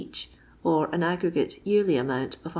[0.01, 0.31] each,
[0.63, 2.49] or an aggregate yearly amount of 190